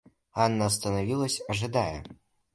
[0.33, 2.03] Анна остановилась, ожидая.